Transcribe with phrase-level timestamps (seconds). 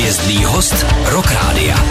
[0.00, 1.84] Hvězdný host Rock Rádia.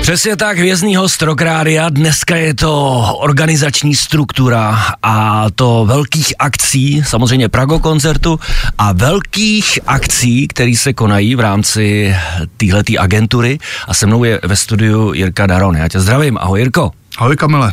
[0.00, 1.88] Přesně tak, hvězdný host Rock Rádia.
[1.88, 8.40] Dneska je to organizační struktura a to velkých akcí, samozřejmě Prago koncertu
[8.78, 12.16] a velkých akcí, které se konají v rámci
[12.56, 15.76] téhleté agentury a se mnou je ve studiu Jirka Daron.
[15.76, 16.90] Já tě zdravím, ahoj Jirko.
[17.18, 17.72] Ahoj Kamile.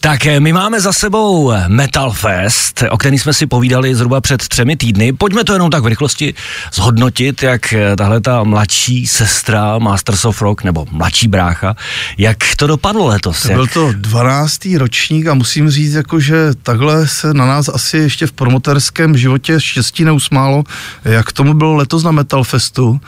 [0.00, 4.48] Tak eh, my máme za sebou Metal Fest, o kterém jsme si povídali zhruba před
[4.48, 5.12] třemi týdny.
[5.12, 6.34] Pojďme to jenom tak v rychlosti
[6.72, 11.76] zhodnotit, jak eh, tahle ta mladší sestra Masters of Rock, nebo mladší brácha,
[12.18, 13.46] jak to dopadlo letos?
[13.46, 14.68] Byl to 12.
[14.76, 19.60] ročník a musím říct, jako, že takhle se na nás asi ještě v promoterském životě
[19.60, 20.64] štěstí neusmálo,
[21.04, 23.00] jak tomu bylo letos na Metal Festu,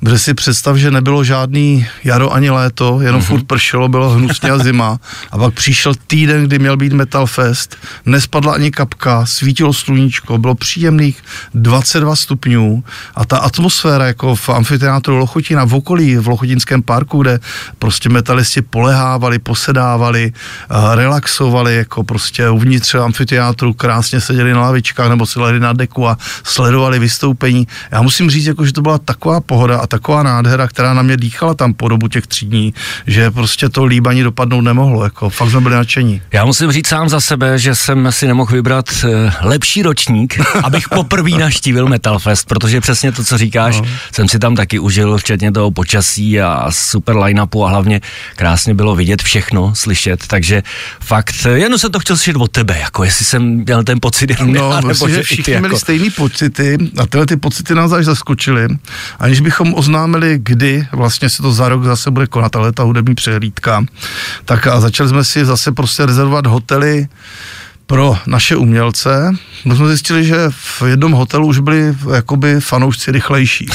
[0.00, 3.24] protože si představ, že nebylo žádný jaro ani léto, jenom mm-hmm.
[3.24, 4.98] furt pršelo, bylo hnusně a zima
[5.30, 10.54] a pak přišel týden, kdy měl být Metal Fest, nespadla ani kapka, svítilo sluníčko, bylo
[10.54, 11.22] příjemných
[11.54, 12.84] 22 stupňů.
[13.14, 17.40] A ta atmosféra jako v amfiteátru Lochotina v okolí, v Lochotinském parku, kde
[17.78, 20.32] prostě metalisti polehávali, posedávali,
[20.94, 26.98] relaxovali, jako prostě uvnitř amfiteátru krásně seděli na lavičkách nebo si na deku a sledovali
[26.98, 27.66] vystoupení.
[27.90, 31.16] Já musím říct, jako, že to byla taková pohoda a taková nádhera, která na mě
[31.16, 32.74] dýchala tam po dobu těch tří dní,
[33.06, 36.22] že prostě to líbaní dopadnout nemohlo jako fakt jsme byli nadšení.
[36.32, 39.10] Já musím říct sám za sebe, že jsem si nemohl vybrat uh,
[39.42, 43.86] lepší ročník, abych poprvé naštívil Metal Fest, protože přesně to, co říkáš, no.
[44.12, 48.00] jsem si tam taky užil, včetně toho počasí a super line-upu a hlavně
[48.36, 50.62] krásně bylo vidět všechno, slyšet, takže
[51.00, 54.30] fakt, eh, jenom jsem to chtěl slyšet od tebe, jako jestli jsem měl ten pocit
[54.30, 55.66] jenom no, já, nebo že všichni jako...
[55.66, 58.68] měli stejný pocity a tyhle ty pocity nás až zaskočily,
[59.18, 63.14] aniž bychom oznámili, kdy vlastně se to za rok zase bude konat, ale ta hudební
[63.14, 63.84] přehlídka,
[64.44, 67.08] tak a začali jsme si zase prostě rezervovat hotely
[67.90, 69.32] pro naše umělce.
[69.64, 73.66] My jsme zjistili, že v jednom hotelu už byli jakoby fanoušci rychlejší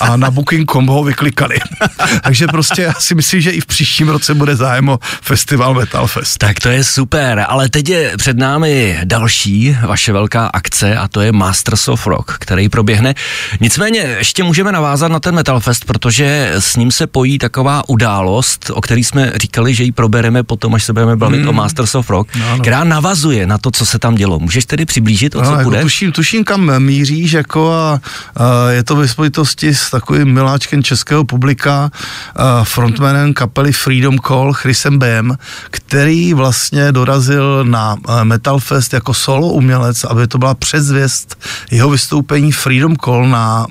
[0.00, 1.56] a na Booking.com ho vyklikali.
[2.22, 6.06] Takže prostě já si myslím, že i v příštím roce bude zájem o festival Metal
[6.06, 6.38] Fest.
[6.38, 11.20] Tak to je super, ale teď je před námi další vaše velká akce a to
[11.20, 13.14] je Masters of Rock, který proběhne.
[13.60, 18.70] Nicméně ještě můžeme navázat na ten Metal Fest, protože s ním se pojí taková událost,
[18.74, 21.48] o který jsme říkali, že ji probereme potom, až se budeme bavit hmm.
[21.48, 22.58] o Masters of Rock, no, no.
[22.60, 24.38] která navazuje na to, co se tam dělo.
[24.38, 25.76] Můžeš tedy přiblížit, o co no, bude?
[25.76, 28.00] Jako tuším, tuším, kam míříš, jako a,
[28.36, 31.90] a je to ve spojitosti s takovým miláčkem českého publika,
[32.36, 35.38] a frontmanem kapely Freedom Call, Chrisem Bem,
[35.70, 41.38] který vlastně dorazil na Metal Fest jako solo umělec, aby to byla předzvěst
[41.70, 43.66] jeho vystoupení Freedom Call na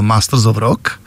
[0.00, 1.02] Masters of Rock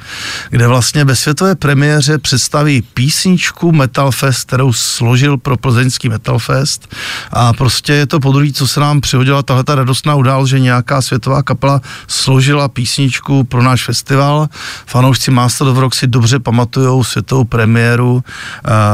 [0.50, 6.96] kde vlastně ve světové premiéře představí písničku Metal Fest, kterou složil pro plzeňský Metal Fest
[7.32, 11.02] a prostě je to podruhé, co se nám přihodila tahle ta radostná událost, že nějaká
[11.02, 14.48] světová kapela složila písničku pro náš festival.
[14.86, 18.22] Fanoušci Master of Rock si dobře pamatují světovou premiéru uh,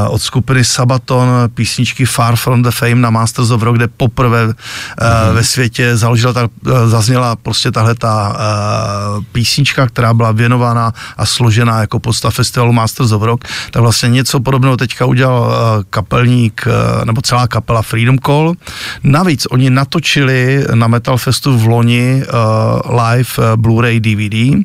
[0.08, 4.52] od skupiny Sabaton písničky Far From The Fame na Masters of Rock, kde poprvé uh,
[4.52, 5.32] mm-hmm.
[5.32, 11.26] ve světě založila ta, uh, zazněla prostě tahle ta uh, písnička, která byla věnována a
[11.26, 16.64] složená jako podsta festivalu Masters of Rock, tak vlastně něco podobného teďka udělal uh, kapelník,
[16.66, 18.54] uh, nebo celá kapela Freedom Call.
[19.04, 24.64] Navíc oni natočili na Metal Festu v loni uh, live uh, Blu-ray DVD.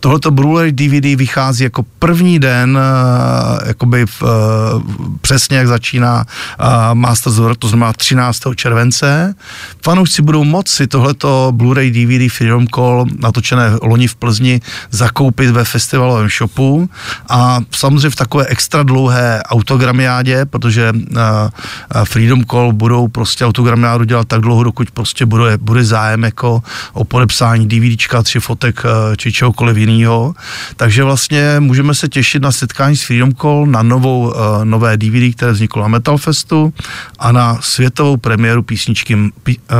[0.00, 4.28] Tohleto Blu-ray DVD vychází jako první den, uh, jakoby v, uh,
[5.20, 6.24] přesně jak začíná
[6.60, 8.40] uh, Masters of to znamená 13.
[8.56, 9.34] července.
[9.82, 16.28] Fanoušci budou moci tohleto Blu-ray DVD Freedom Call natočené loni v Plzni zakoupit ve festivalovém
[16.28, 16.88] shopu
[17.28, 24.28] a samozřejmě v takové extra dlouhé autogramiádě, protože uh, Freedom Call budou prostě autogramiádu dělat
[24.28, 29.32] tak dlouho, dokud prostě bude, bude zájem jako o podepsání DVDčka, tři fotek uh, či
[29.32, 30.34] čehokoliv jiného.
[30.76, 35.34] Takže vlastně můžeme se těšit na setkání s Freedom Call, na novou, uh, nové DVD,
[35.36, 36.72] které vzniklo na Metal Festu
[37.18, 39.18] a na světovou premiéru písničky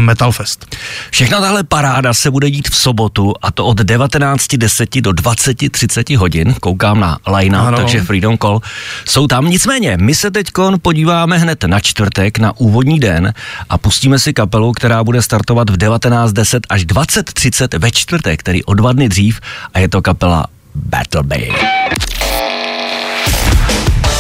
[0.00, 0.76] Metal Fest.
[1.10, 6.10] Všechna tahle paráda se bude dít v sobotu a to od 19.10 do 23 30
[6.10, 8.60] hodin, koukám na line up, takže Freedom Call
[9.08, 9.46] jsou tam.
[9.46, 10.46] Nicméně, my se teď
[10.82, 13.34] podíváme hned na čtvrtek, na úvodní den
[13.68, 18.74] a pustíme si kapelu, která bude startovat v 19.10 až 20.30 ve čtvrtek, který o
[18.74, 19.40] dva dny dřív
[19.74, 21.52] a je to kapela Battle Bay.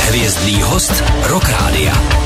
[0.08, 2.23] Hvězdný host Rock Rádia.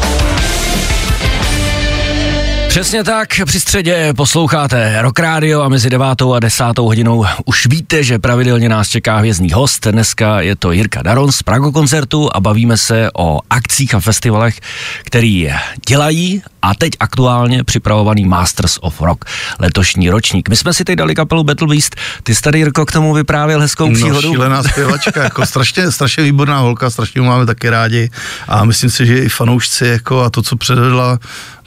[2.68, 8.04] Přesně tak, při středě posloucháte Rock Radio a mezi devátou a desátou hodinou už víte,
[8.04, 9.86] že pravidelně nás čeká hvězdný host.
[9.86, 14.60] Dneska je to Jirka Daron z Prago koncertu a bavíme se o akcích a festivalech,
[15.04, 15.50] který
[15.88, 19.24] dělají a teď aktuálně připravovaný Masters of Rock,
[19.58, 20.48] letošní ročník.
[20.48, 23.60] My jsme si teď dali kapelu Battle Beast, ty jsi tady, Jirko, k tomu vyprávěl
[23.60, 24.28] hezkou příhodu.
[24.28, 28.10] No, šílená zpěvačka, jako strašně, strašně výborná holka, strašně máme taky rádi
[28.48, 31.18] a myslím si, že i fanoušci jako a to, co předvedla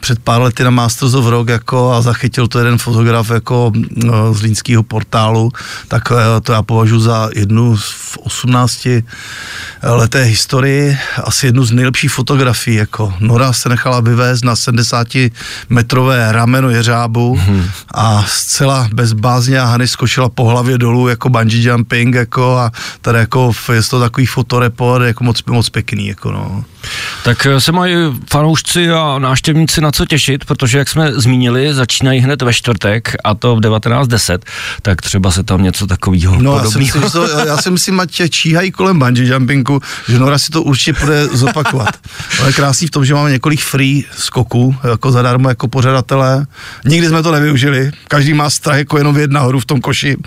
[0.01, 4.33] před pár lety na Masters of Rock jako a zachytil to jeden fotograf jako no,
[4.33, 5.51] z línského portálu,
[5.87, 8.87] tak eh, to já považuji za jednu v 18
[9.83, 15.07] leté historii, asi jednu z nejlepších fotografií, jako Nora se nechala vyvést na 70
[15.69, 17.65] metrové rameno jeřábu hmm.
[17.93, 22.71] a zcela bezbázně a Hany skočila po hlavě dolů jako bungee jumping jako a
[23.01, 26.63] tady jako je to takový fotoreport jako moc, moc pěkný jako no.
[27.23, 27.95] Tak eh, se mají
[28.29, 33.33] fanoušci a návštěvníci na co těšit, protože jak jsme zmínili, začínají hned ve čtvrtek a
[33.33, 34.39] to v 19.10,
[34.81, 36.65] tak třeba se tam něco takového no, podobného.
[36.65, 40.51] Já si myslím, to, já si myslím, ať číhají kolem bungee jumpingu, že Nora si
[40.51, 41.89] to určitě bude zopakovat.
[42.39, 46.45] Ale je krásný v tom, že máme několik free skoků, jako zadarmo, jako pořadatelé.
[46.85, 50.17] Nikdy jsme to nevyužili, každý má strach jako jenom jedna horu v tom koši,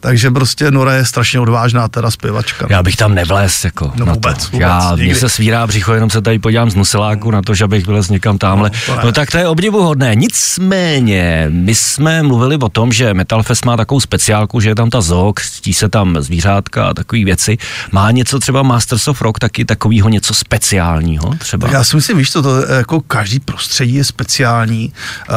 [0.00, 2.66] takže prostě Nora je strašně odvážná teda zpěvačka.
[2.70, 6.22] Já bych tam nevlez, jako no, vůbec, vůbec, Já, mně se svírá břicho, jenom se
[6.22, 8.70] tady podívám z nusiláku na to, že bych vylez někam tamhle.
[8.88, 10.14] No, no tak to je obdivuhodné.
[10.14, 14.90] Nicméně, my jsme mluvili o tom, že Metal Fest má takovou speciálku, že je tam
[14.90, 17.58] ta zok, ctí se tam zvířátka a takové věci.
[17.92, 21.70] Má něco třeba Masters of Rock taky takového něco speciálního třeba?
[21.70, 24.92] Já si myslím, víš to, to jako každý prostředí je speciální.
[25.28, 25.34] Eh,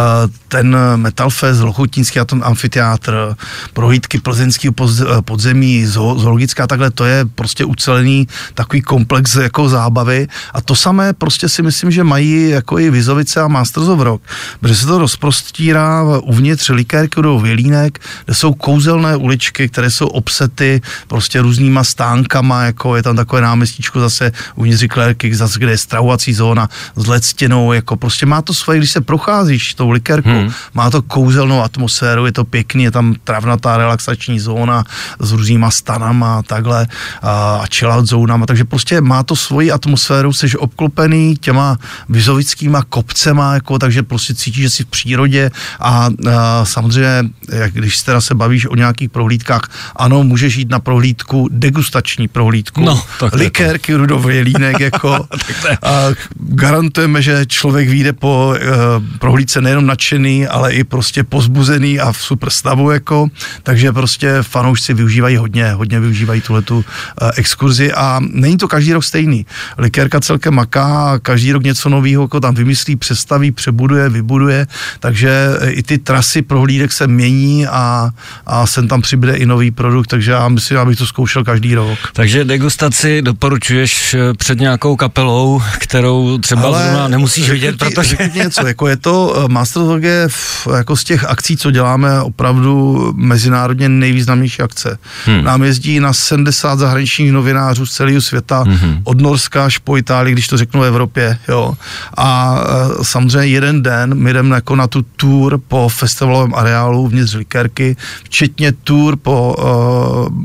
[0.48, 3.36] ten Metal Fest, Lochotínský atom amfiteátr,
[3.74, 4.74] prohlídky plzeňského
[5.22, 11.50] podzemí, zoologická takhle, to je prostě ucelený takový komplex jako zábavy a to samé prostě
[11.50, 14.22] si myslím, že mají jako i Vizovice a Masters of Rock,
[14.60, 20.82] protože se to rozprostírá uvnitř likérky do Vělínek, kde jsou kouzelné uličky, které jsou obsety
[21.08, 26.34] prostě různýma stánkama, jako je tam takové náměstíčko zase uvnitř likérky, zase kde je stravovací
[26.34, 30.52] zóna s ledstěnou, jako prostě má to svoje, když se procházíš tou likérkou, hmm.
[30.74, 34.84] má to kouzelnou atmosféru, je to pěkný, je tam travnatá relaxační zóna
[35.20, 36.88] s různýma stanama a takhle
[37.22, 41.78] a chillout zónama, takže prostě má to svoji atmosféru, jsi obklopený těma
[42.10, 48.02] vizovickýma kopcema, jako, takže prostě cítíš, že jsi v přírodě a, a samozřejmě, jak když
[48.02, 49.62] teda se bavíš o nějakých prohlídkách,
[49.96, 53.04] ano, můžeš jít na prohlídku, degustační prohlídku, no,
[53.34, 55.28] likérky, rudový línek, jako.
[55.84, 62.12] A garantujeme, že člověk vyjde po uh, prohlídce nejenom nadšený, ale i prostě pozbuzený a
[62.12, 63.28] v super stavu, jako,
[63.64, 69.04] takže prostě fanoušci využívají hodně, hodně využívají tuhletu uh, exkurzi a není to každý rok
[69.04, 69.46] stejný.
[69.78, 74.68] Likérka celkem maká a každý rok něco nového jako tam vymyslí, přestaví, přebuduje, vybuduje,
[75.00, 78.10] takže i ty trasy prohlídek se mění a,
[78.46, 82.00] a sem tam přibude i nový produkt, takže já myslím, abych to zkoušel každý rok.
[82.14, 88.18] Takže degustaci doporučuješ eh, před nějakou kapelou, kterou třeba Ale zrovna nemusíš vidět, protože...
[88.34, 93.14] něco, jako je to, eh, Master je v, jako z těch akcí, co děláme, opravdu
[93.16, 94.98] mezinárodně nejvýznamnější akce.
[95.26, 95.44] Hmm.
[95.44, 99.02] Nám jezdí na 70 zahraničních novinářů z celého světa, hmm.
[99.04, 101.74] od Norska až po Itálii, když to řeknu v Evropě, jo.
[102.18, 102.60] A
[103.02, 107.96] e, samozřejmě jeden den my jdeme jako na tu tour po festivalovém areálu vnitř Likerky,
[108.24, 109.56] včetně tour po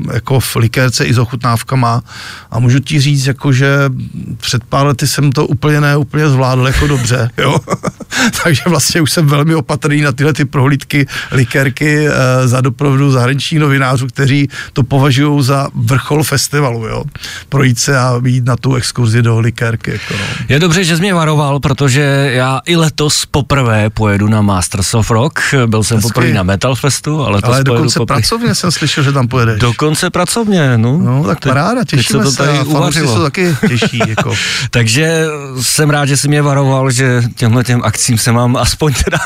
[0.09, 2.03] e, jako v Likerce i s ochutnávkama
[2.51, 3.89] a můžu ti říct, jako že
[4.37, 7.59] před pár lety jsem to úplně ne, úplně zvládl jako dobře, jo.
[8.43, 12.11] Takže vlastně už jsem velmi opatrný na tyhle ty prohlídky Likerky e,
[12.47, 17.03] za doprovodu zahraničních novinářů, kteří to považují za vrchol festivalu, jo.
[17.49, 19.39] Projít se a jít na tu exkurzi do
[19.73, 20.45] Likerky, jako no.
[20.49, 25.11] Je dobře, že jsi mě varoval, protože já i letos poprvé pojedu na Masters of
[25.11, 25.39] Rock.
[25.65, 26.09] Byl jsem Hezky.
[26.09, 28.17] poprvé na Metal Festu, ale, ale dokonce poprvé.
[28.17, 29.59] pracovně jsem slyšel, že tam pojedeš.
[29.59, 30.97] Dokonce pracovně, no.
[30.97, 32.57] No, tak paráda, těšíme se, to tady
[32.91, 33.99] se to taky těší.
[34.07, 34.35] Jako.
[34.69, 35.25] Takže
[35.61, 39.17] jsem rád, že jsi mě varoval, že těmhle těm akcím se mám aspoň teda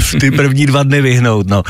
[0.00, 1.62] v ty první dva dny vyhnout, no.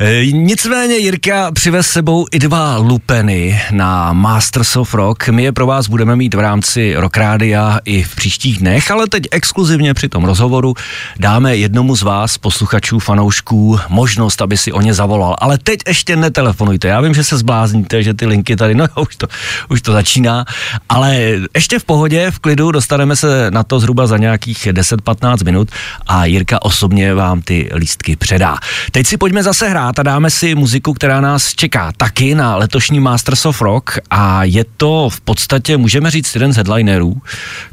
[0.00, 5.28] E, nicméně Jirka přivez sebou i dva lupeny na Masters of Rock.
[5.28, 7.16] My je pro vás budeme mít v rámci Rock
[7.58, 10.74] Rádia i v příštích dnech, ale teď exkluzivně při tom rozhovoru
[11.18, 15.36] dáme jednomu z vás, posluchačů, fanoušků, možnost, aby si o ně zavolal.
[15.38, 16.88] Ale teď ještě netelefonujte.
[16.88, 19.26] Já vím, že se zblázníte, že ty linky tady, no už to,
[19.68, 20.44] už to začíná,
[20.88, 21.16] ale
[21.54, 25.68] ještě v pohodě, v klidu, dostaneme se na to zhruba za nějakých 10-15 minut
[26.06, 28.56] a Jirka osobně vám ty lístky předá.
[28.90, 33.00] Teď si pojďme zase hrát a dáme si muziku, která nás čeká taky na letošní
[33.00, 37.22] Masters of Rock a je to v podstatě, můžeme říct, jeden z headlinerů,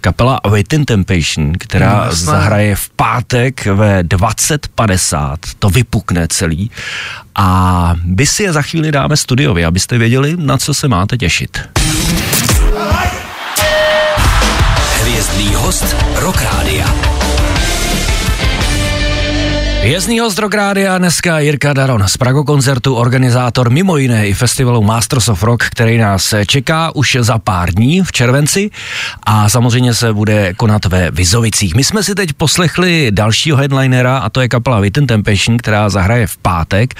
[0.02, 6.72] kapela Waiting Temptation, která no, zahraje v pátek ve 20.50, to vypukne celý
[7.36, 11.60] a my si je za chvíli dáme studiově, abyste věděli, na co se máte těšit.
[15.02, 17.25] Hvězdný host Rock Rádia.
[19.86, 25.30] Jezdný host Rádia dneska Jirka Daron z Prago koncertu, organizátor mimo jiné i festivalu Masters
[25.30, 28.70] of Rock, který nás čeká už za pár dní v červenci
[29.24, 31.76] a samozřejmě se bude konat ve Vizovicích.
[31.76, 36.28] My jsme si teď poslechli dalšího headlinera a to je kapela Witten Temptation, která zahraje
[36.28, 36.94] v pátek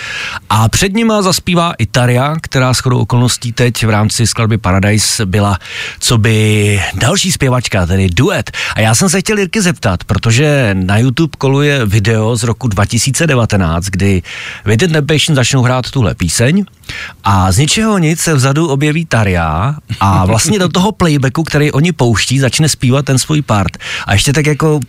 [0.50, 5.58] a před nima zaspívá Itaria, která s chodou okolností teď v rámci skladby Paradise byla
[6.00, 8.52] co by další zpěvačka, tedy duet.
[8.76, 13.86] A já jsem se chtěl Jirky zeptat, protože na YouTube koluje video z roku 2019,
[13.86, 14.22] kdy
[14.66, 16.66] Within Temptation začnou hrát tuhle píseň
[17.24, 21.92] a z ničeho nic se vzadu objeví Taria a vlastně do toho playbacku, který oni
[21.92, 23.78] pouští, začne zpívat ten svůj part.
[24.06, 24.80] A ještě tak jako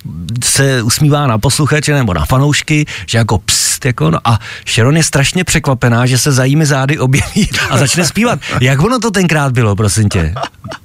[0.45, 4.39] se usmívá na posluchače nebo na fanoušky, že jako pst, jako no a
[4.69, 8.39] Sharon je strašně překvapená, že se za jími zády objeví a začne zpívat.
[8.61, 10.35] Jak ono to tenkrát bylo, prosím tě?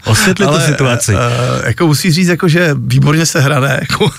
[0.06, 1.14] Osvětli tu situaci.
[1.14, 1.20] Uh,
[1.66, 3.80] jako musí říct, jako, že výborně se hrané.
[3.82, 4.12] Jako.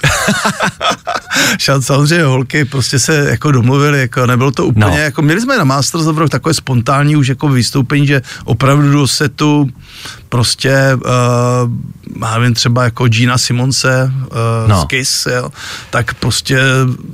[1.81, 4.97] samozřejmě holky prostě se jako domluvili, jako nebylo to úplně, no.
[4.97, 9.09] jako měli jsme na Masters of Rock takové spontánní už jako vystoupení, že opravdu do
[9.09, 9.71] setu
[10.29, 14.83] prostě, uh, já vím, třeba jako Gina Simonce uh, no.
[14.83, 15.51] z Kiss, jo,
[15.91, 16.59] tak prostě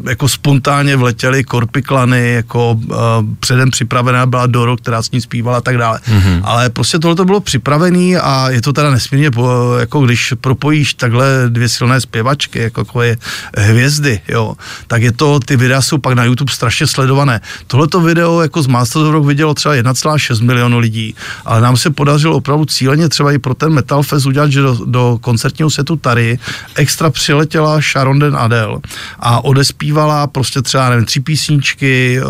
[0.08, 2.96] jako spontánně vletěly korpiklany, jako uh,
[3.40, 5.98] předem připravená byla Doro, která s ní zpívala a tak dále.
[5.98, 6.40] Mm-hmm.
[6.44, 9.30] Ale prostě tohle to bylo připravené a je to teda nesmírně,
[9.78, 13.16] jako když propojíš takhle dvě silné zpěvačky, jako takové
[13.56, 14.54] hvězdy, jo,
[14.86, 17.40] tak je to, ty videa jsou pak na YouTube strašně sledované.
[17.66, 21.14] Tohleto video jako z Masters of Rock vidělo třeba 1,6 milionu lidí,
[21.44, 24.78] ale nám se podařilo opravdu cíleně třeba i pro ten Metal Fest udělat, že do,
[24.84, 26.38] do koncertního setu Tary
[26.74, 28.78] extra přiletěla Sharon Den Adele
[29.20, 32.20] a odespívala prostě třeba, nevím, tři písničky,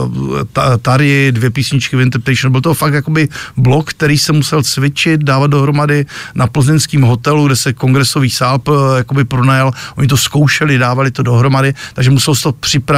[0.82, 2.52] Tary, dvě písničky v Interpretation.
[2.52, 7.56] Byl to fakt jakoby blok, který se musel cvičit, dávat dohromady na plzeňském hotelu, kde
[7.56, 8.60] se kongresový sál
[8.96, 9.72] jakoby pronajal.
[9.96, 12.97] Oni to zkoušeli, dávali to dohromady, takže musel se to připravit.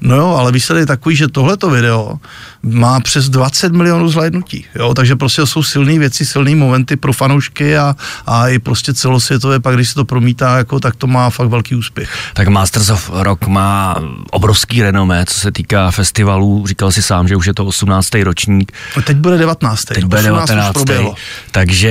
[0.00, 2.18] No jo, ale výsledek je takový, že tohleto video
[2.62, 4.64] má přes 20 milionů zhlédnutí.
[4.74, 4.94] Jo?
[4.94, 7.96] Takže prostě jsou silné věci, silné momenty pro fanoušky a,
[8.26, 11.74] a i prostě celosvětově, pak když se to promítá, jako, tak to má fakt velký
[11.74, 12.10] úspěch.
[12.34, 13.96] Tak Masters of Rock má
[14.30, 16.66] obrovský renomé, co se týká festivalů.
[16.66, 18.14] Říkal si sám, že už je to 18.
[18.14, 18.72] ročník.
[18.96, 19.84] A teď bude 19.
[19.84, 20.76] Teď bude 19.
[21.50, 21.90] Takže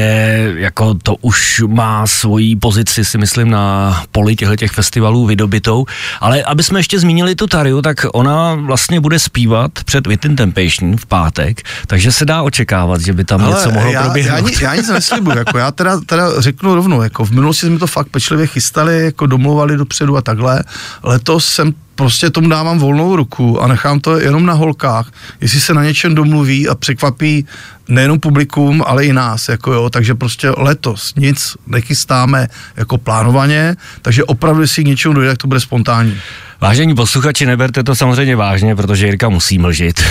[0.56, 5.86] jako to už má svoji pozici, si myslím, na poli těchto těch festivalů vydobitou.
[6.20, 10.98] Ale aby jsme ještě zmínili tu Tariu, tak ona vlastně bude zpívat před Within Temptation
[10.98, 14.52] v pátek, takže se dá očekávat, že by tam Ale něco mohlo já, proběhnout.
[14.52, 17.80] Já, já, já nic neslibuju, jako já teda, teda řeknu rovnou, jako v minulosti jsme
[17.80, 20.64] to fakt pečlivě chystali, jako domluvali dopředu a takhle.
[21.04, 25.74] Letos jsem prostě tomu dávám volnou ruku a nechám to jenom na holkách, jestli se
[25.74, 27.46] na něčem domluví a překvapí
[27.92, 34.24] nejenom publikum, ale i nás, jako jo, takže prostě letos nic nechystáme jako plánovaně, takže
[34.24, 36.18] opravdu, jestli k něčemu dojde, tak to bude spontánní.
[36.62, 40.04] Vážení posluchači, neberte to samozřejmě vážně, protože Jirka musí mlžit.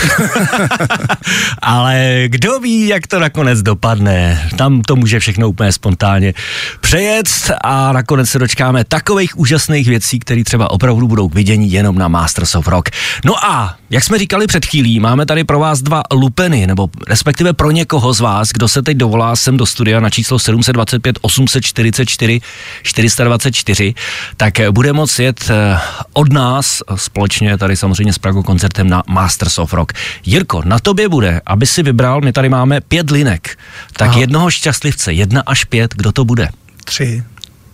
[1.63, 4.49] Ale kdo ví, jak to nakonec dopadne.
[4.57, 6.35] Tam to může všechno úplně spontánně
[6.81, 7.27] přejet
[7.65, 12.09] a nakonec se dočkáme takových úžasných věcí, které třeba opravdu budou k vidění jenom na
[12.09, 12.91] Masters of Rock.
[13.25, 17.53] No a, jak jsme říkali před chvílí, máme tady pro vás dva lupeny, nebo respektive
[17.53, 22.41] pro někoho z vás, kdo se teď dovolá sem do studia na číslo 725 844
[22.83, 23.95] 424,
[24.37, 25.79] tak bude moct jet eh,
[26.12, 29.93] od nás společně tady samozřejmě s Prago koncertem na Masters of Rock.
[30.25, 33.59] Jirko, na tobě bude, aby si vybral, my tady máme pět linek,
[33.93, 34.21] tak Aha.
[34.21, 36.49] jednoho šťastlivce, jedna až pět, kdo to bude?
[36.85, 37.23] Tři.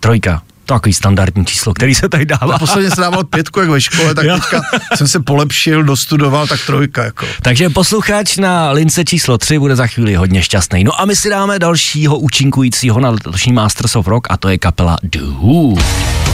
[0.00, 2.54] Trojka takový standardní číslo, který se tady dává.
[2.54, 4.60] A posledně jsem dával pětku jak ve škole, tak teďka
[4.94, 7.04] jsem se polepšil, dostudoval, tak trojka.
[7.04, 7.26] Jako.
[7.42, 10.84] Takže posluchač na lince číslo 3 bude za chvíli hodně šťastný.
[10.84, 14.58] No a my si dáme dalšího účinkujícího na letošní Masters of Rock a to je
[14.58, 16.25] kapela The Who.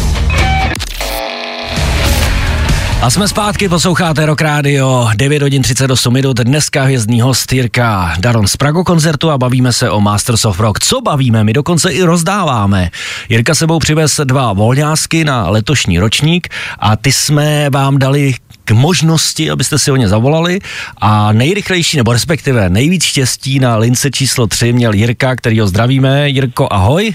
[3.02, 8.46] A jsme zpátky, posloucháte Rock Radio, 9 hodin 38 minut, dneska hvězdný host Jirka Daron
[8.46, 10.78] z Prago koncertu a bavíme se o Masters of Rock.
[10.78, 11.44] Co bavíme?
[11.44, 12.90] My dokonce i rozdáváme.
[13.28, 19.50] Jirka sebou přivez dva volňásky na letošní ročník a ty jsme vám dali k možnosti,
[19.50, 20.60] abyste si o ně zavolali
[20.98, 26.28] a nejrychlejší, nebo respektive nejvíc štěstí na lince číslo 3 měl Jirka, který ho zdravíme.
[26.28, 27.14] Jirko, ahoj.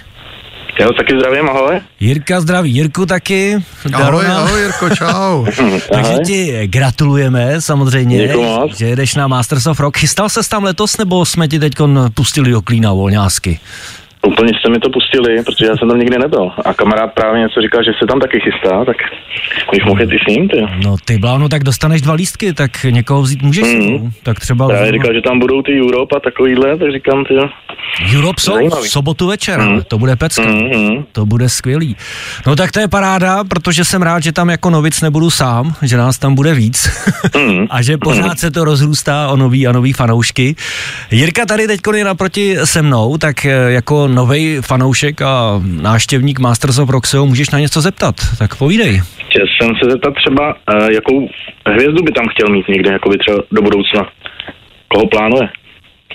[0.80, 1.80] Jo, taky zdravím, ahoj.
[2.00, 3.64] Jirka zdraví Jirku taky.
[3.94, 5.46] Ahoj, ahoj Jirko, čau.
[5.94, 8.28] Takže ti gratulujeme samozřejmě,
[8.76, 9.98] že jedeš na Masters of Rock.
[9.98, 11.74] Chystal se tam letos, nebo jsme ti teď
[12.14, 13.60] pustili do klína volňásky?
[14.28, 16.52] Úplně jste mi to pustili, protože já jsem tam nikdy nebyl.
[16.66, 18.98] A kamarád právě něco říkal, že se tam taky chystá, tak
[19.72, 20.66] bych mohl jít i s ním, ty.
[20.86, 24.12] No ty bláno, tak dostaneš dva lístky, tak někoho vzít můžeš, mm.
[24.24, 24.74] tak třeba...
[24.74, 27.34] Já říkal, že tam budou ty Europe a takovýhle, tak říkám, ty
[28.16, 29.82] Europe jsou v sobotu večer, mm.
[29.88, 31.06] to bude pecka, mm.
[31.12, 31.96] to bude skvělý.
[32.48, 35.98] No tak to je paráda, protože jsem rád, že tam jako novic nebudu sám, že
[35.98, 36.90] nás tam bude víc
[37.36, 37.68] mm.
[37.70, 38.38] a že pořád mm.
[38.38, 40.56] se to rozrůstá o nový a nový fanoušky.
[41.12, 46.80] Jirka tady teď je naproti se mnou, tak eh, jako nový fanoušek a náštěvník Masters
[46.80, 49.02] of ho můžeš na něco zeptat, tak povídej.
[49.30, 51.30] Chtěl jsem se zeptat třeba, uh, jakou
[51.68, 54.02] hvězdu by tam chtěl mít někde, jako by třeba do budoucna.
[54.88, 55.48] Koho plánuje?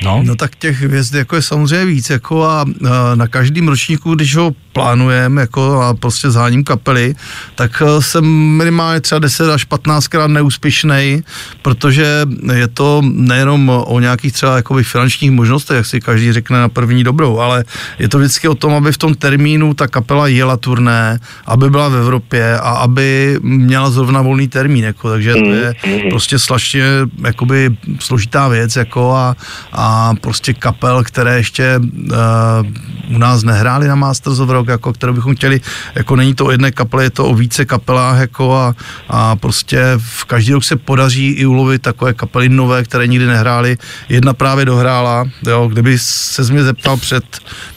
[0.05, 0.23] No.
[0.25, 4.37] no tak těch hvězd jako je samozřejmě víc jako a, a na každém ročníku, když
[4.37, 7.15] ho plánujeme jako a prostě zháním kapely,
[7.55, 8.25] tak eh, jsem
[8.57, 11.23] minimálně třeba 10 až 15 krát neúspěšný,
[11.63, 16.69] protože je to nejenom o nějakých třeba jakoby finančních možnostech, jak si každý řekne na
[16.69, 17.65] první dobrou, ale
[17.99, 21.89] je to vždycky o tom, aby v tom termínu ta kapela jela turné, aby byla
[21.89, 26.11] v Evropě a aby měla zrovna volný termín, jako, takže to je mm-hmm.
[26.11, 26.85] prostě slaště
[27.25, 29.37] jakoby složitá věc jako a,
[29.73, 29.82] a
[30.21, 35.37] prostě kapel, které ještě uh, u nás nehráli na Masters of Rock, jako, kterou bychom
[35.37, 35.61] chtěli,
[35.95, 38.75] jako není to o jedné kapele, je to o více kapelách, jako a,
[39.09, 43.77] a prostě v každý rok se podaří i ulovit takové kapely nové, které nikdy nehrály.
[44.09, 47.25] Jedna právě dohrála, jo, kdyby se mě zeptal před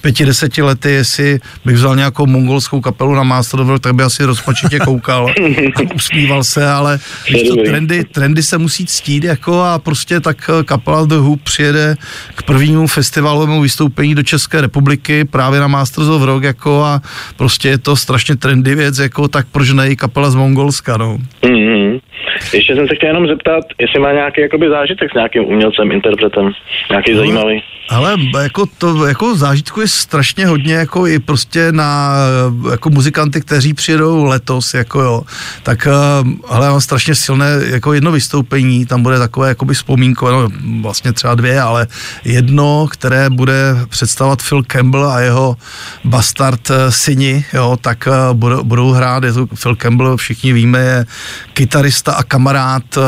[0.02, 4.04] pěti, deseti lety, jestli bych vzal nějakou mongolskou kapelu na Master of Rock, tak by
[4.04, 5.30] asi rozpačitě koukal
[5.76, 10.50] a usmíval se, ale když to trendy, trendy se musí ctít, jako a prostě tak
[10.66, 11.95] kapela The Who přijede
[12.36, 17.02] k prvnímu festivalovému vystoupení do České republiky právě na Masters of Rock, jako a
[17.38, 21.18] prostě je to strašně trendy věc, jako tak proč ne kapela z Mongolska, no.
[21.42, 22.02] Mm-hmm.
[22.54, 26.52] Ještě jsem se chtěl jenom zeptat, jestli má nějaký jakoby zážitek s nějakým umělcem, interpretem,
[26.90, 27.64] nějaký no, zajímavý.
[27.90, 32.16] Ale jako to, jako zážitku je strašně hodně, jako i prostě na
[32.72, 35.22] jako muzikanty, kteří přijedou letos, jako jo,
[35.64, 35.88] tak
[36.48, 40.50] ale mám strašně silné jako jedno vystoupení, tam bude takové jakoby vzpomínko, no
[40.82, 41.88] vlastně třeba dvě, ale
[42.26, 45.58] jedno, které bude představovat Phil Campbell a jeho
[46.04, 50.80] bastard eh, syni, jo, tak eh, budou, budou hrát, je to Phil Campbell, všichni víme,
[50.80, 51.06] je
[51.54, 53.04] kytarista a kamarád eh,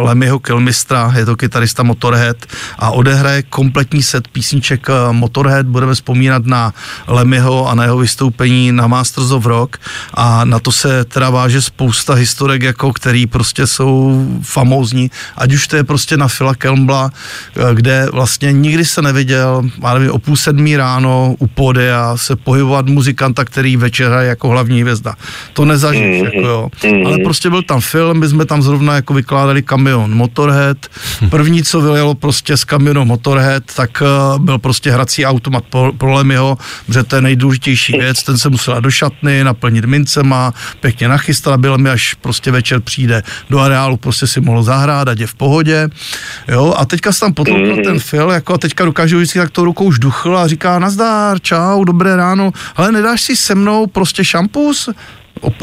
[0.00, 2.36] Lemmyho Kilmistra, je to kytarista Motorhead
[2.78, 6.72] a odehraje kompletní set písniček eh, Motorhead, budeme vzpomínat na
[7.08, 9.76] Lemmyho a na jeho vystoupení na Masters of Rock
[10.14, 15.66] a na to se teda váže spousta historek, jako který prostě jsou famózní, ať už
[15.66, 20.18] to je prostě na Phila Kelmbla, eh, kde vlastně nikdy se neviděl, má nevím, o
[20.18, 25.14] půl sedmí ráno u pódia se pohybovat muzikanta, který večer jako hlavní hvězda.
[25.52, 26.24] To nezažíš, mm-hmm.
[26.24, 26.68] jako jo.
[26.80, 27.06] Mm-hmm.
[27.06, 30.86] Ale prostě byl tam film, my jsme tam zrovna jako vykládali kamion Motorhead.
[31.30, 35.64] První, co vyjelo prostě z kamionu Motorhead, tak uh, byl prostě hrací automat
[35.98, 41.08] pro Lemyho, protože to je nejdůležitější věc, ten se musel do šatny, naplnit mincema, pěkně
[41.08, 45.26] nachystat, aby mi až prostě večer přijde do areálu, prostě si mohl zahrát, ať je
[45.26, 45.88] v pohodě.
[46.48, 49.64] Jo, a teďka se tam potloukl ten film, jako a teďka dokážu vždycky tak tou
[49.64, 54.24] rukou už duchl a říká nazdár, čau, dobré ráno, ale nedáš si se mnou prostě
[54.24, 54.88] šampus?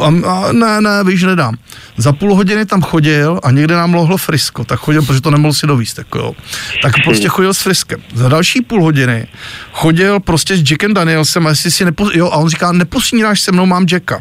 [0.01, 1.55] A, a ne, ne, víš, nedám.
[1.97, 5.53] Za půl hodiny tam chodil a někde nám lohlo frisko, tak chodil, protože to nemohl
[5.53, 6.33] si dovíst, jako jo.
[6.81, 7.99] Tak prostě chodil s friskem.
[8.13, 9.27] Za další půl hodiny
[9.71, 13.51] chodil prostě s Jackem Danielsem a jestli si nepo, jo, a on říká, neposnídáš se
[13.51, 14.19] mnou, mám Jacka.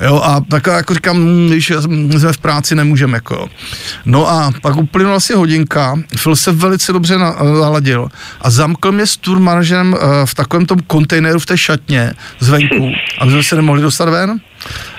[0.00, 1.72] Jo, a tak jako říkám, když
[2.18, 3.46] jsme v práci, nemůžeme, jako jo.
[4.04, 7.18] No a pak uplynula asi hodinka, Phil se velice dobře
[7.60, 8.08] naladil
[8.40, 12.90] a zamkl mě s tour manažerem eh, v takovém tom kontejneru v té šatně zvenku,
[13.18, 14.40] aby jsme se nemohli dostat ven.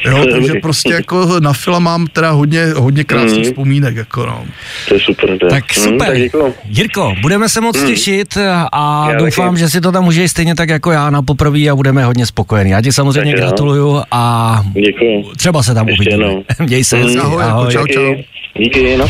[0.06, 3.43] Jo, takže prostě jako na Fila mám teda hodně, hodně krásných mm.
[3.43, 4.45] vzpomínek, jako no.
[4.88, 5.38] To je super.
[5.38, 5.47] To.
[5.47, 6.15] Tak mm, super.
[6.17, 7.88] Mm, tak Jirko, budeme se moc mm.
[7.88, 8.38] těšit
[8.71, 9.60] a Já doufám, taky.
[9.60, 12.71] že si to tam užiješ stejně tak jako já na poprvé a budeme hodně spokojení.
[12.71, 15.23] Já ti samozřejmě tak gratuluju a Děkuji.
[15.38, 16.25] třeba se tam uvidíme.
[16.60, 17.19] Měj se mm.
[17.21, 17.71] ahoj, ahoj.
[17.73, 18.15] Čau, čau.
[18.60, 19.06] Díky, na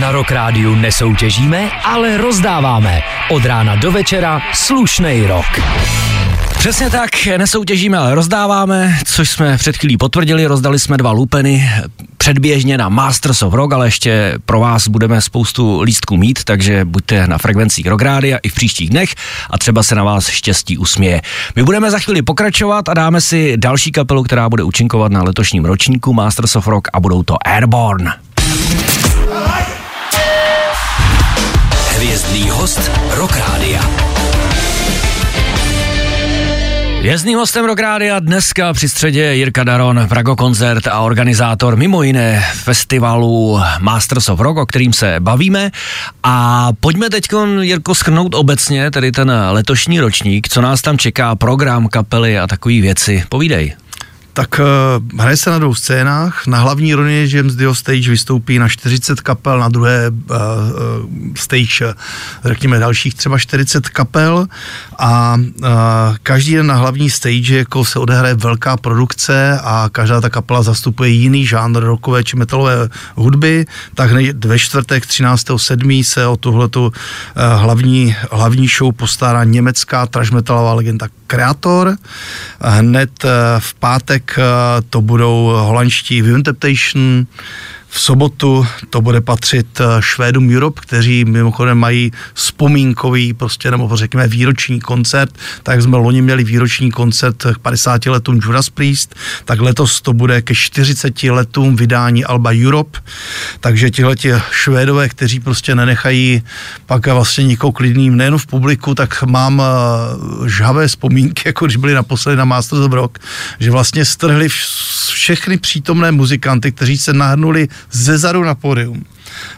[0.00, 3.02] Na Rock Rádiu nesoutěžíme, ale rozdáváme.
[3.30, 5.46] Od rána do večera slušnej rok.
[6.62, 11.70] Přesně tak, nesoutěžíme, ale rozdáváme, což jsme před chvílí potvrdili, rozdali jsme dva lupeny
[12.16, 17.26] předběžně na Masters of Rock, ale ještě pro vás budeme spoustu lístků mít, takže buďte
[17.26, 19.14] na frekvencích Rockrádia i v příštích dnech
[19.50, 21.22] a třeba se na vás štěstí usměje.
[21.56, 25.64] My budeme za chvíli pokračovat a dáme si další kapelu, která bude účinkovat na letošním
[25.64, 28.12] ročníku Masters of Rock a budou to Airborne.
[31.96, 34.11] Hvězdný host Rockrádia.
[37.02, 42.44] Jezdným hostem Rock a dneska při středě Jirka Daron, Prago koncert a organizátor mimo jiné
[42.54, 45.70] festivalu Masters of Rock, o kterým se bavíme.
[46.22, 47.24] A pojďme teď,
[47.60, 52.80] Jirko, schrnout obecně tedy ten letošní ročník, co nás tam čeká, program, kapely a takové
[52.80, 53.24] věci.
[53.28, 53.74] Povídej.
[54.34, 56.46] Tak uh, hraje se na dvou scénách.
[56.46, 60.36] Na hlavní Ronnie James Dio stage vystoupí na 40 kapel, na druhé uh,
[61.36, 61.94] stage
[62.44, 64.48] řekněme dalších třeba 40 kapel
[64.98, 65.68] a uh,
[66.22, 71.10] každý den na hlavní stage jako se odehraje velká produkce a každá ta kapela zastupuje
[71.10, 74.10] jiný žánr rockové či metalové hudby, tak
[74.44, 76.04] ve čtvrtek 13.7.
[76.04, 76.92] se o tuhletu uh,
[77.62, 81.96] hlavní, hlavní show postará německá trash metalová legenda Kreator.
[82.60, 87.26] Hned uh, v pátek pátek eh, to budou holandští Vision Temptation,
[87.94, 94.28] v sobotu to bude patřit eh, Švédům Europe, kteří mimochodem mají vzpomínkový, prostě nebo řekněme
[94.28, 95.30] výroční koncert,
[95.62, 100.42] tak jsme loni měli výroční koncert k 50 letům Judas Priest, tak letos to bude
[100.42, 102.98] ke 40 letům vydání Alba Europe,
[103.60, 104.16] takže tihle
[104.50, 106.42] Švédové, kteří prostě nenechají
[106.86, 111.94] pak vlastně nikoho klidným nejen v publiku, tak mám eh, žhavé vzpomínky, jako když byli
[111.94, 113.18] naposledy na Masters of Rock,
[113.60, 114.48] že vlastně strhli
[115.12, 119.04] všechny přítomné muzikanty, kteří se nahrnuli ze zadu na pódium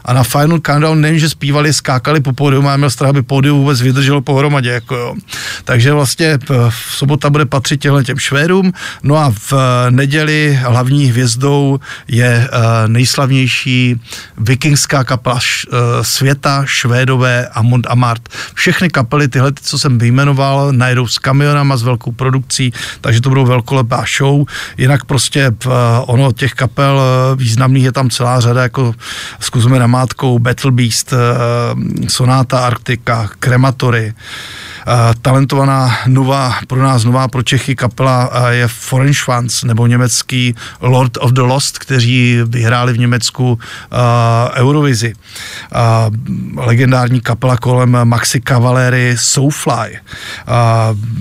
[0.05, 3.59] a na Final Countdown nejen, že zpívali, skákali po pódium, a měl strach, aby pódium
[3.59, 5.15] vůbec vydrželo pohromadě, jako jo.
[5.63, 11.05] Takže vlastně v sobota bude patřit těhle těm Švédům, no a v eh, neděli hlavní
[11.05, 14.01] hvězdou je uh, nejslavnější
[14.37, 15.39] vikingská kapela
[16.01, 18.29] světa, Švédové a Amart.
[18.53, 23.29] Všechny kapely, tyhle, ty, co jsem vyjmenoval, najdou s kamionama, s velkou produkcí, takže to
[23.29, 24.45] budou velkolepá show.
[24.77, 25.51] Jinak prostě
[26.05, 27.01] ono těch kapel
[27.35, 28.93] významných je tam celá řada, jako
[29.39, 31.17] zkus zkusme namátkou Battle Beast, eh,
[32.07, 34.13] Sonata Arctica, Krematory,
[35.21, 41.31] talentovaná nová, pro nás nová pro Čechy kapela je Foreign Schwanz, nebo německý Lord of
[41.31, 43.59] the Lost, kteří vyhráli v Německu uh,
[44.53, 45.13] Eurovizi.
[46.57, 49.99] Legendární kapela kolem Maxi Cavalery Soulfly.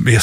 [0.07, 0.19] Je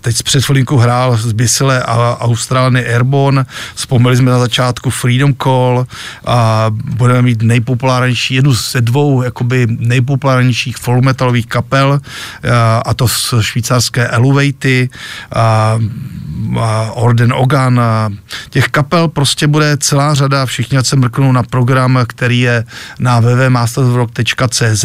[0.00, 5.86] teď před chvilinkou hrál z Bisile a Austrálny Airborne, vzpomněli jsme na začátku Freedom Call,
[6.26, 12.00] a budeme mít nejpopulárnější, jednu ze dvou jakoby nejpopulárnějších folk metalových kapel,
[12.86, 14.90] a to z švýcarské Elevaty,
[15.34, 15.78] a,
[16.60, 17.80] a Orden Ogan.
[17.80, 18.10] A
[18.50, 22.64] těch kapel prostě bude celá řada, všichni se mrknou na program, který je
[22.98, 24.84] na www.mastersrock.cz.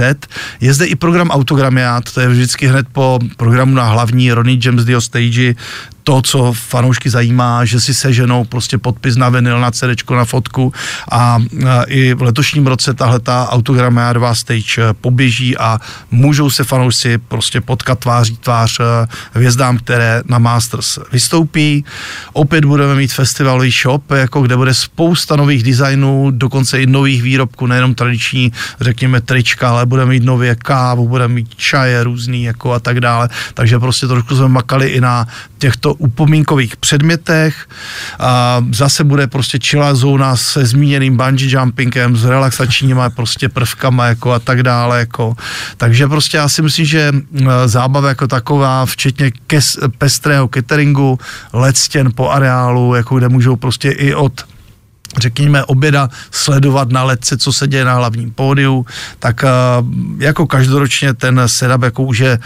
[0.62, 4.86] Je zde i program Autogramiát, to je vždycky hned po programu na hlavní Ronnie James
[4.86, 5.56] Dio stage,
[6.04, 10.74] to, co fanoušky zajímá, že si seženou prostě podpis na vinyl, na CD, na fotku
[11.12, 11.40] a,
[11.88, 15.80] i v letošním roce tahle ta autogramiádová stage e, poběží a
[16.12, 18.84] můžou se fanoušci prostě potkat tváří tvář e,
[19.34, 21.86] hvězdám, které na Masters vystoupí.
[22.34, 27.68] Opět budeme mít festivalový shop, jako kde bude spousta nových designů, dokonce i nových výrobků,
[27.68, 32.80] nejenom tradiční, řekněme, trička, ale budeme mít nově kávu, budeme mít čaje různý jako a
[32.80, 33.30] tak dále.
[33.54, 37.68] Takže prostě trošku jsme makali i na těchto upomínkových předmětech.
[38.20, 44.32] A zase bude prostě chillá zóna se zmíněným bungee jumpingem, s relaxačníma prostě prvkama jako
[44.32, 45.00] a tak dále.
[45.00, 45.36] Jako.
[45.78, 47.12] Takže prostě já si myslím, že
[47.66, 51.20] zábava jako taková, včetně kes, pestrého cateringu,
[51.54, 54.46] let stěn po areálu, jako kde můžou prostě i od
[55.18, 58.86] řekněme, oběda sledovat na letce, co se děje na hlavním pódiu,
[59.20, 59.46] tak
[60.18, 62.40] jako každoročně ten setup jako už je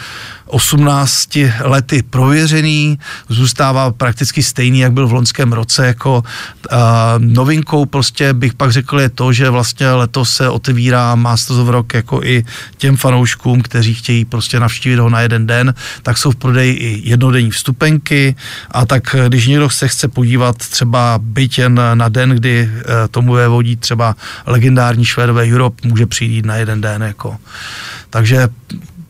[0.47, 6.23] 18 lety prověřený, zůstává prakticky stejný, jak byl v loňském roce, jako
[6.71, 6.77] uh,
[7.17, 11.93] novinkou prostě bych pak řekl je to, že vlastně letos se otevírá Masters of Rock
[11.93, 12.45] jako i
[12.77, 17.09] těm fanouškům, kteří chtějí prostě navštívit ho na jeden den, tak jsou v prodeji i
[17.09, 18.35] jednodenní vstupenky
[18.71, 22.81] a tak když někdo se chce podívat třeba byť jen na den, kdy uh,
[23.11, 27.37] tomu vévodí třeba legendární Švédové Europe, může přijít na jeden den jako.
[28.09, 28.47] Takže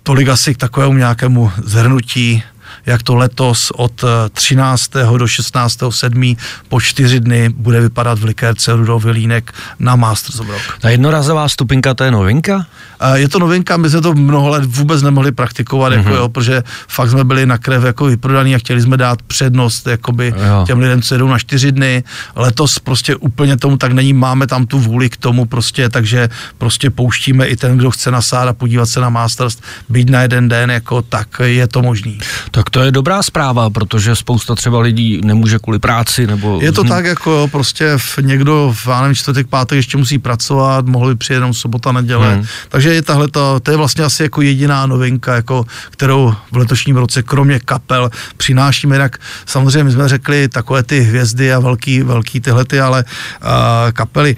[0.05, 2.43] tolik asi k takovému nějakému zhrnutí
[2.86, 4.95] jak to letos od 13.
[4.95, 5.91] Eh, do 16.
[5.91, 6.36] 7.
[6.69, 10.62] po čtyři dny bude vypadat v likérce Rudolf Vilínek na Masters of Rock.
[10.80, 12.65] Ta jednorazová stupinka, to je novinka?
[13.13, 15.98] Je to novinka, my jsme to mnoho let vůbec nemohli praktikovat, mm-hmm.
[15.98, 16.17] jako mhm.
[16.17, 20.34] jo, protože fakt jsme byli na krev jako vyprodaný a chtěli jsme dát přednost jakoby
[20.38, 20.63] jo.
[20.67, 22.04] těm lidem, co jedou na čtyři dny.
[22.36, 26.89] Letos prostě úplně tomu tak není, máme tam tu vůli k tomu prostě, takže prostě
[26.89, 29.58] pouštíme i ten, kdo chce nasát a podívat se na Masters,
[29.89, 32.19] být na jeden den, jako tak je to možný.
[32.52, 36.59] Tak to je dobrá zpráva, protože spousta třeba lidí nemůže kvůli práci nebo...
[36.61, 40.85] Je to tak, jako prostě v někdo v, já nevím, čtvrtek, pátek ještě musí pracovat,
[40.85, 42.33] mohli přijet jenom sobota, neděle.
[42.33, 42.45] Hmm.
[42.69, 46.97] Takže je tahle to, to je vlastně asi jako jediná novinka, jako, kterou v letošním
[46.97, 48.95] roce, kromě kapel, přinášíme.
[48.95, 53.05] Jinak samozřejmě my jsme řekli takové ty hvězdy a velký, velký tyhle ty, ale
[53.43, 53.49] uh,
[53.91, 54.35] kapely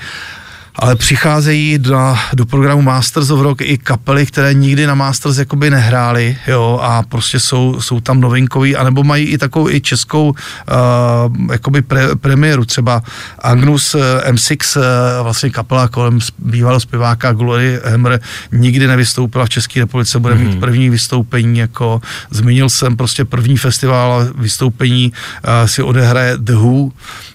[0.79, 5.69] ale přicházejí do, do programu Masters of Rock i kapely, které nikdy na Masters jakoby
[5.69, 11.51] nehrály, jo, a prostě jsou, jsou tam novinkový, anebo mají i takovou i českou uh,
[11.51, 13.03] jakoby pre, premiéru, třeba
[13.39, 14.83] Agnus uh, M6, uh,
[15.23, 18.19] vlastně kapela kolem bývalého zpěváka Glory Hammer,
[18.51, 20.39] nikdy nevystoupila v České republice, bude mm-hmm.
[20.39, 20.59] mít mhm.
[20.59, 26.89] první vystoupení, jako zmínil jsem prostě první festival vystoupení uh, si odehraje The Who,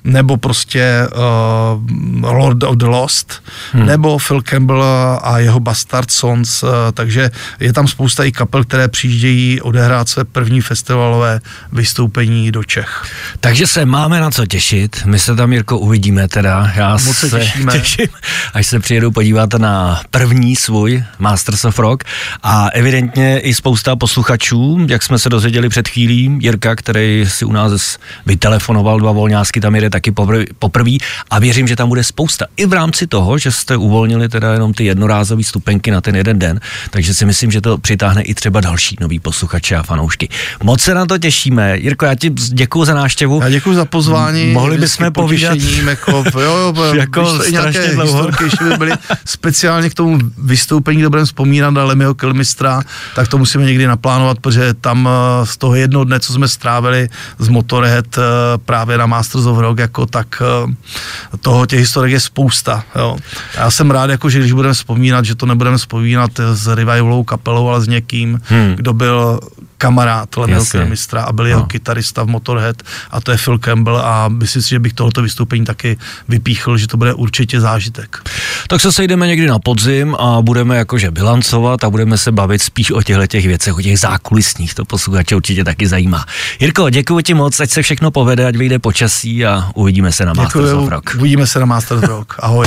[0.05, 3.32] nebo prostě uh, Lord of the Lost,
[3.73, 3.87] hmm.
[3.87, 4.83] nebo Phil Campbell
[5.23, 10.25] a jeho Bastard Sons, uh, takže je tam spousta i kapel, které přijíždějí odehrát své
[10.25, 11.41] první festivalové
[11.73, 13.03] vystoupení do Čech.
[13.41, 17.29] Takže se máme na co těšit, my se tam, Jirko, uvidíme teda, já Moc se,
[17.29, 17.73] se těšíme.
[17.73, 18.09] těším,
[18.55, 22.05] až se přijedu podívat na první svůj Masters of Rock
[22.43, 27.53] a evidentně i spousta posluchačů, jak jsme se dozvěděli před chvílí, Jirka, který si u
[27.53, 30.13] nás vytelefonoval dva volňásky, tam jede taky
[30.59, 30.91] poprvé
[31.31, 32.47] a věřím, že tam bude spousta.
[32.57, 36.39] I v rámci toho, že jste uvolnili teda jenom ty jednorázové stupenky na ten jeden
[36.39, 40.29] den, takže si myslím, že to přitáhne i třeba další nový posluchače a fanoušky.
[40.63, 41.79] Moc se na to těšíme.
[41.79, 43.41] Jirko, já ti děkuji za návštěvu.
[43.43, 44.53] Já děkuji za pozvání.
[44.53, 45.59] Mohli bychom povídat.
[45.87, 48.23] Jako, jo, jo, jako strašně dlouho.
[48.23, 48.93] Historky, by byly
[49.25, 52.83] speciálně k tomu vystoupení, kde budeme vzpomínat na Lemio Kilmistra,
[53.15, 57.09] tak to musíme někdy naplánovat, protože tam eh, z toho jednoho dne, co jsme strávili
[57.39, 58.23] z Motorhead eh,
[58.65, 62.85] právě na Masters of Rock, jako tak eh, toho těch historiek je spousta.
[62.97, 63.12] Jo.
[63.57, 67.69] Já jsem rád, jako, že když budeme vzpomínat, že to nebudeme vzpomínat s revivalovou kapelou,
[67.69, 68.75] ale s někým, hmm.
[68.75, 69.41] kdo byl
[69.83, 71.49] kamarád Lemilka mistra a byl no.
[71.49, 75.23] jeho kytarista v Motorhead a to je Phil Campbell a myslím si, že bych tohoto
[75.23, 78.23] vystoupení taky vypíchl, že to bude určitě zážitek.
[78.69, 82.91] Tak se sejdeme někdy na podzim a budeme jakože bilancovat a budeme se bavit spíš
[82.91, 86.25] o těchto těch věcech, o těch zákulisních, to posluchače určitě taky zajímá.
[86.61, 90.33] Jirko, děkuji ti moc, ať se všechno povede, ať vyjde počasí a uvidíme se na
[90.33, 91.17] Masters of Rock.
[91.19, 92.35] Uvidíme se na Masters of Rock.
[92.39, 92.67] Ahoj.